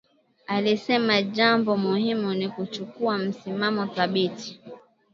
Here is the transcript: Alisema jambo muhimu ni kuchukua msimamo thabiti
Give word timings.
Alisema 0.47 1.21
jambo 1.21 1.77
muhimu 1.77 2.33
ni 2.33 2.49
kuchukua 2.49 3.17
msimamo 3.17 3.87
thabiti 3.87 4.59